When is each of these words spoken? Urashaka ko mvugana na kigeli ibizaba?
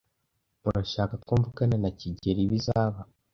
Urashaka 0.67 1.15
ko 1.27 1.31
mvugana 1.39 1.75
na 1.83 1.89
kigeli 1.99 2.41
ibizaba? 2.45 2.99